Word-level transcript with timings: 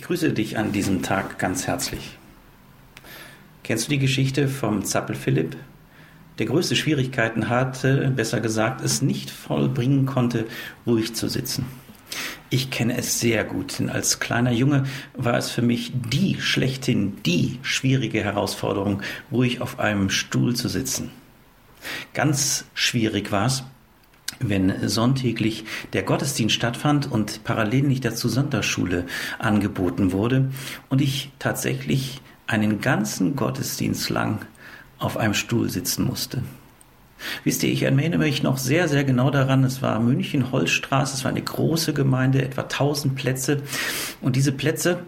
Ich 0.00 0.06
grüße 0.06 0.32
dich 0.32 0.56
an 0.56 0.72
diesem 0.72 1.02
Tag 1.02 1.38
ganz 1.38 1.66
herzlich. 1.66 2.16
Kennst 3.62 3.86
du 3.86 3.90
die 3.90 3.98
Geschichte 3.98 4.48
vom 4.48 4.82
Zappel 4.82 5.14
Philipp, 5.14 5.58
der 6.38 6.46
größte 6.46 6.74
Schwierigkeiten 6.74 7.50
hatte, 7.50 8.10
besser 8.16 8.40
gesagt, 8.40 8.80
es 8.80 9.02
nicht 9.02 9.28
vollbringen 9.28 10.06
konnte, 10.06 10.46
ruhig 10.86 11.14
zu 11.14 11.28
sitzen? 11.28 11.66
Ich 12.48 12.70
kenne 12.70 12.96
es 12.96 13.20
sehr 13.20 13.44
gut, 13.44 13.78
denn 13.78 13.90
als 13.90 14.20
kleiner 14.20 14.52
Junge 14.52 14.84
war 15.12 15.36
es 15.36 15.50
für 15.50 15.62
mich 15.62 15.92
die 15.94 16.40
schlechthin, 16.40 17.18
die 17.26 17.58
schwierige 17.60 18.24
Herausforderung, 18.24 19.02
ruhig 19.30 19.60
auf 19.60 19.78
einem 19.78 20.08
Stuhl 20.08 20.56
zu 20.56 20.70
sitzen. 20.70 21.10
Ganz 22.14 22.64
schwierig 22.72 23.32
war 23.32 23.44
es, 23.44 23.64
wenn 24.40 24.88
sonntäglich 24.88 25.64
der 25.92 26.02
Gottesdienst 26.02 26.54
stattfand 26.54 27.10
und 27.10 27.44
parallel 27.44 27.82
nicht 27.82 28.04
dazu 28.04 28.28
Sonntagsschule 28.28 29.04
angeboten 29.38 30.12
wurde 30.12 30.50
und 30.88 31.00
ich 31.00 31.30
tatsächlich 31.38 32.20
einen 32.46 32.80
ganzen 32.80 33.36
Gottesdienst 33.36 34.10
lang 34.10 34.46
auf 34.98 35.16
einem 35.16 35.34
Stuhl 35.34 35.70
sitzen 35.70 36.04
musste. 36.04 36.42
Wisst 37.44 37.62
ihr, 37.62 37.70
ich 37.70 37.82
erinnere 37.82 38.18
mich 38.18 38.42
noch 38.42 38.56
sehr, 38.56 38.88
sehr 38.88 39.04
genau 39.04 39.30
daran. 39.30 39.62
Es 39.64 39.82
war 39.82 40.00
München, 40.00 40.52
Holzstraße, 40.52 41.14
es 41.14 41.24
war 41.24 41.30
eine 41.30 41.42
große 41.42 41.92
Gemeinde, 41.92 42.42
etwa 42.42 42.62
1000 42.62 43.14
Plätze. 43.14 43.62
Und 44.22 44.36
diese 44.36 44.52
Plätze 44.52 45.00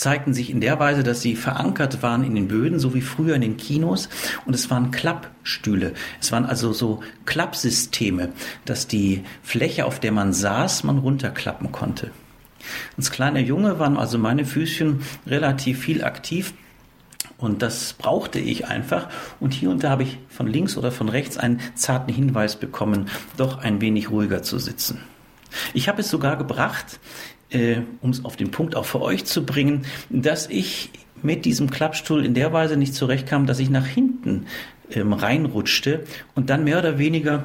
zeigten 0.00 0.32
sich 0.32 0.48
in 0.48 0.62
der 0.62 0.80
Weise, 0.80 1.02
dass 1.02 1.20
sie 1.20 1.36
verankert 1.36 2.02
waren 2.02 2.24
in 2.24 2.34
den 2.34 2.48
Böden, 2.48 2.78
so 2.78 2.94
wie 2.94 3.02
früher 3.02 3.34
in 3.34 3.42
den 3.42 3.58
Kinos. 3.58 4.08
Und 4.46 4.54
es 4.54 4.70
waren 4.70 4.90
Klappstühle. 4.90 5.92
Es 6.20 6.32
waren 6.32 6.46
also 6.46 6.72
so 6.72 7.02
Klappsysteme, 7.26 8.30
dass 8.64 8.86
die 8.86 9.24
Fläche, 9.42 9.84
auf 9.84 10.00
der 10.00 10.12
man 10.12 10.32
saß, 10.32 10.84
man 10.84 10.98
runterklappen 10.98 11.70
konnte. 11.70 12.12
Als 12.96 13.10
kleiner 13.10 13.40
Junge 13.40 13.78
waren 13.78 13.98
also 13.98 14.16
meine 14.16 14.46
Füßchen 14.46 15.02
relativ 15.26 15.80
viel 15.80 16.02
aktiv. 16.02 16.54
Und 17.36 17.60
das 17.60 17.92
brauchte 17.92 18.38
ich 18.38 18.68
einfach. 18.68 19.10
Und 19.38 19.52
hier 19.52 19.68
und 19.68 19.84
da 19.84 19.90
habe 19.90 20.04
ich 20.04 20.18
von 20.30 20.46
links 20.46 20.78
oder 20.78 20.92
von 20.92 21.10
rechts 21.10 21.36
einen 21.36 21.60
zarten 21.74 22.12
Hinweis 22.12 22.56
bekommen, 22.56 23.10
doch 23.36 23.58
ein 23.58 23.82
wenig 23.82 24.10
ruhiger 24.10 24.42
zu 24.42 24.58
sitzen. 24.58 25.02
Ich 25.74 25.88
habe 25.88 26.00
es 26.00 26.08
sogar 26.08 26.36
gebracht, 26.36 27.00
äh, 27.50 27.78
um 28.00 28.10
es 28.10 28.24
auf 28.24 28.36
den 28.36 28.50
Punkt 28.50 28.74
auch 28.76 28.84
für 28.84 29.00
euch 29.00 29.24
zu 29.24 29.44
bringen, 29.44 29.86
dass 30.08 30.46
ich 30.48 30.90
mit 31.22 31.44
diesem 31.44 31.70
Klappstuhl 31.70 32.24
in 32.24 32.34
der 32.34 32.52
Weise 32.52 32.76
nicht 32.76 32.94
zurechtkam, 32.94 33.46
dass 33.46 33.58
ich 33.58 33.70
nach 33.70 33.86
hinten 33.86 34.46
ähm, 34.90 35.12
reinrutschte 35.12 36.04
und 36.34 36.50
dann 36.50 36.64
mehr 36.64 36.78
oder 36.78 36.98
weniger 36.98 37.44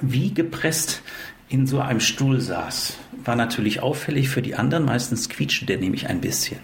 wie 0.00 0.32
gepresst 0.32 1.02
in 1.48 1.66
so 1.66 1.80
einem 1.80 2.00
Stuhl 2.00 2.40
saß. 2.40 2.98
War 3.24 3.36
natürlich 3.36 3.80
auffällig 3.80 4.28
für 4.28 4.42
die 4.42 4.54
anderen, 4.54 4.84
meistens 4.84 5.28
quietschte 5.28 5.66
der 5.66 5.78
nämlich 5.78 6.08
ein 6.08 6.20
bisschen. 6.20 6.60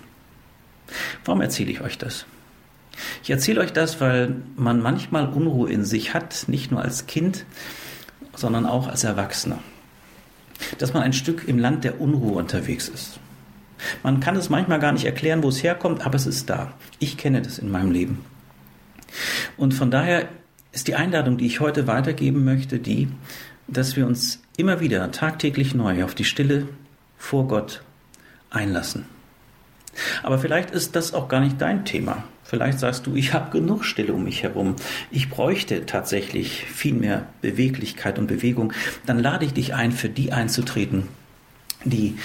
Warum 1.24 1.40
erzähle 1.40 1.70
ich 1.70 1.80
euch 1.80 1.98
das? 1.98 2.26
Ich 3.22 3.30
erzähle 3.30 3.60
euch 3.60 3.72
das, 3.72 4.00
weil 4.00 4.36
man 4.56 4.80
manchmal 4.80 5.26
Unruhe 5.28 5.70
in 5.70 5.84
sich 5.84 6.14
hat, 6.14 6.44
nicht 6.46 6.70
nur 6.70 6.82
als 6.82 7.06
Kind, 7.06 7.44
sondern 8.36 8.66
auch 8.66 8.86
als 8.88 9.04
Erwachsener. 9.04 9.58
Dass 10.78 10.92
man 10.94 11.02
ein 11.02 11.12
Stück 11.12 11.46
im 11.46 11.58
Land 11.58 11.84
der 11.84 12.00
Unruhe 12.00 12.38
unterwegs 12.38 12.88
ist. 12.88 13.18
Man 14.02 14.20
kann 14.20 14.36
es 14.36 14.50
manchmal 14.50 14.78
gar 14.78 14.92
nicht 14.92 15.04
erklären, 15.04 15.42
wo 15.42 15.48
es 15.48 15.62
herkommt, 15.62 16.06
aber 16.06 16.14
es 16.16 16.26
ist 16.26 16.48
da. 16.48 16.72
Ich 16.98 17.16
kenne 17.16 17.42
das 17.42 17.58
in 17.58 17.70
meinem 17.70 17.90
Leben. 17.90 18.24
Und 19.56 19.74
von 19.74 19.90
daher 19.90 20.28
ist 20.72 20.88
die 20.88 20.94
Einladung, 20.94 21.36
die 21.36 21.46
ich 21.46 21.60
heute 21.60 21.86
weitergeben 21.86 22.44
möchte, 22.44 22.78
die, 22.78 23.08
dass 23.68 23.96
wir 23.96 24.06
uns 24.06 24.42
immer 24.56 24.80
wieder 24.80 25.10
tagtäglich 25.12 25.74
neu 25.74 26.04
auf 26.04 26.14
die 26.14 26.24
Stille 26.24 26.68
vor 27.16 27.48
Gott 27.48 27.82
einlassen. 28.50 29.06
Aber 30.22 30.38
vielleicht 30.38 30.70
ist 30.70 30.96
das 30.96 31.14
auch 31.14 31.28
gar 31.28 31.40
nicht 31.40 31.60
dein 31.60 31.84
Thema. 31.84 32.24
Vielleicht 32.44 32.78
sagst 32.78 33.06
du, 33.06 33.16
ich 33.16 33.32
habe 33.32 33.50
genug 33.50 33.84
Stille 33.84 34.12
um 34.12 34.24
mich 34.24 34.42
herum. 34.42 34.76
Ich 35.10 35.30
bräuchte 35.30 35.86
tatsächlich 35.86 36.64
viel 36.64 36.92
mehr 36.92 37.26
Beweglichkeit 37.40 38.18
und 38.18 38.26
Bewegung. 38.26 38.74
Dann 39.06 39.18
lade 39.18 39.46
ich 39.46 39.54
dich 39.54 39.74
ein, 39.74 39.92
für 39.92 40.10
die 40.10 40.30
einzutreten, 40.30 41.08
die 41.84 42.16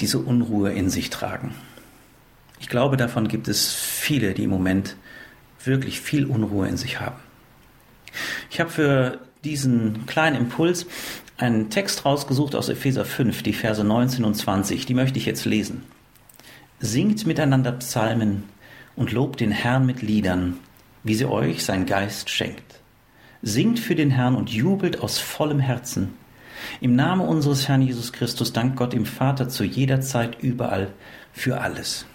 diese 0.00 0.18
Unruhe 0.18 0.72
in 0.72 0.88
sich 0.88 1.10
tragen. 1.10 1.54
Ich 2.60 2.68
glaube, 2.68 2.96
davon 2.96 3.28
gibt 3.28 3.46
es 3.46 3.72
viele, 3.72 4.32
die 4.32 4.44
im 4.44 4.50
Moment 4.50 4.96
wirklich 5.62 6.00
viel 6.00 6.24
Unruhe 6.26 6.66
in 6.66 6.78
sich 6.78 7.00
haben. 7.00 7.20
Ich 8.50 8.58
habe 8.58 8.70
für 8.70 9.18
diesen 9.44 10.06
kleinen 10.06 10.36
Impuls 10.36 10.86
einen 11.36 11.70
Text 11.70 12.04
rausgesucht 12.04 12.54
aus 12.54 12.68
Epheser 12.68 13.04
5, 13.04 13.42
die 13.42 13.52
Verse 13.52 13.82
19 13.82 14.24
und 14.24 14.34
20. 14.34 14.86
Die 14.86 14.94
möchte 14.94 15.18
ich 15.18 15.26
jetzt 15.26 15.44
lesen. 15.44 15.82
Singt 16.80 17.26
miteinander 17.26 17.72
Psalmen 17.72 18.44
und 18.96 19.12
lobt 19.12 19.40
den 19.40 19.50
Herrn 19.50 19.86
mit 19.86 20.02
Liedern, 20.02 20.58
wie 21.02 21.14
sie 21.14 21.26
euch 21.26 21.64
sein 21.64 21.86
Geist 21.86 22.30
schenkt. 22.30 22.80
Singt 23.42 23.78
für 23.78 23.94
den 23.94 24.10
Herrn 24.10 24.34
und 24.34 24.50
jubelt 24.50 25.00
aus 25.00 25.18
vollem 25.18 25.58
Herzen. 25.58 26.14
Im 26.80 26.94
Namen 26.94 27.26
unseres 27.26 27.68
Herrn 27.68 27.82
Jesus 27.82 28.12
Christus 28.12 28.52
dankt 28.52 28.76
Gott 28.76 28.92
dem 28.92 29.06
Vater 29.06 29.48
zu 29.48 29.64
jeder 29.64 30.00
Zeit 30.00 30.40
überall 30.40 30.92
für 31.32 31.60
alles. 31.60 32.06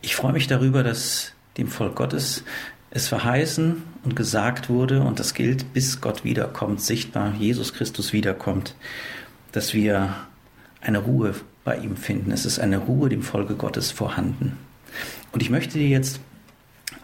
Ich 0.00 0.16
freue 0.16 0.32
mich 0.32 0.48
darüber, 0.48 0.82
dass 0.82 1.32
dem 1.56 1.68
Volk 1.68 1.94
Gottes 1.94 2.44
es 2.90 3.08
verheißen 3.08 3.82
und 4.04 4.16
gesagt 4.16 4.68
wurde, 4.68 5.02
und 5.02 5.18
das 5.18 5.34
gilt, 5.34 5.72
bis 5.72 6.00
Gott 6.00 6.24
wiederkommt, 6.24 6.80
sichtbar, 6.80 7.34
Jesus 7.38 7.72
Christus 7.72 8.12
wiederkommt, 8.12 8.74
dass 9.52 9.72
wir 9.74 10.14
eine 10.80 10.98
Ruhe 10.98 11.34
bei 11.64 11.76
ihm 11.78 11.96
finden. 11.96 12.32
Es 12.32 12.44
ist 12.44 12.58
eine 12.58 12.78
Ruhe 12.78 13.08
dem 13.08 13.22
Volke 13.22 13.54
Gottes 13.54 13.90
vorhanden. 13.90 14.58
Und 15.32 15.42
ich 15.42 15.50
möchte 15.50 15.78
dir 15.78 15.88
jetzt 15.88 16.20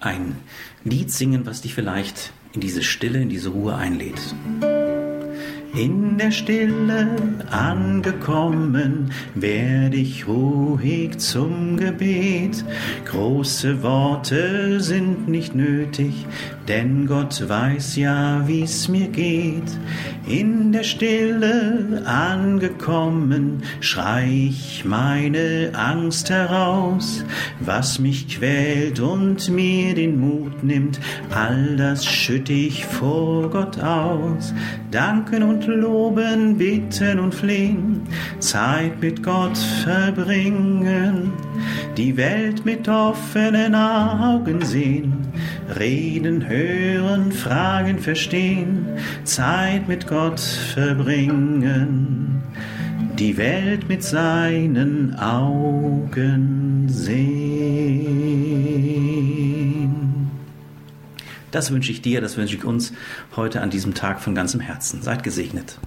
ein 0.01 0.37
Lied 0.85 1.11
singen, 1.11 1.47
was 1.47 1.63
dich 1.63 1.75
vielleicht 1.75 2.33
in 2.53 2.61
diese 2.61 2.83
Stille, 2.83 3.21
in 3.21 3.29
diese 3.29 3.51
Ruhe 3.51 3.75
einlädt 3.75 4.21
in 5.75 6.19
der 6.19 6.31
Stille 6.31 7.09
angekommen, 7.51 9.13
werde 9.35 9.97
ich 9.97 10.27
ruhig 10.27 11.19
zum 11.19 11.77
Gebet. 11.77 12.65
Große 13.05 13.83
Worte 13.83 14.81
sind 14.81 15.29
nicht 15.29 15.55
nötig, 15.55 16.27
denn 16.69 17.07
Gott 17.07 17.49
weiß 17.49 17.97
ja, 17.97 18.43
wie's 18.47 18.89
mir 18.89 19.09
geht. 19.09 19.79
In 20.27 20.73
der 20.73 20.83
Stille 20.83 22.03
angekommen, 22.05 23.63
schrei 23.81 24.49
ich 24.51 24.85
meine 24.85 25.73
Angst 25.73 26.29
heraus, 26.29 27.25
was 27.61 27.99
mich 27.99 28.29
quält 28.29 29.01
und 29.01 29.49
mir 29.49 29.95
den 29.95 30.21
Mut 30.21 30.63
nimmt, 30.63 31.01
all 31.35 31.77
das 31.77 32.05
schütt 32.05 32.51
ich 32.51 32.85
vor 32.85 33.49
Gott 33.49 33.81
aus. 33.81 34.53
Danken 34.91 35.43
und 35.43 35.67
loben, 35.67 36.59
bitten 36.59 37.19
und 37.19 37.35
flehen, 37.35 38.03
Zeit 38.39 39.01
mit 39.01 39.23
Gott 39.23 39.57
verbringen, 39.83 41.33
die 41.97 42.17
Welt 42.19 42.67
mit 42.67 42.87
offenen 42.89 43.75
Augen 43.75 44.63
sehen, 44.63 45.15
reden, 45.79 46.43
hören, 46.59 47.33
fragen, 47.33 47.99
verstehen, 47.99 48.87
Zeit 49.25 49.89
mit 49.89 50.07
Gott 50.07 50.41
verbringen, 50.41 52.43
die 53.19 53.37
Welt 53.37 53.89
mit 53.89 54.03
seinen 54.03 55.19
Augen 55.19 56.87
sehen. 56.89 58.39
Das 61.51 61.71
wünsche 61.71 61.93
ich 61.93 62.03
dir, 62.03 62.21
das 62.21 62.37
wünsche 62.37 62.57
ich 62.57 62.65
uns 62.65 62.93
heute 63.35 63.63
an 63.63 63.71
diesem 63.71 63.95
Tag 63.95 64.21
von 64.21 64.35
ganzem 64.35 64.61
Herzen. 64.61 65.03
Seid 65.03 65.23
gesegnet. 65.23 65.79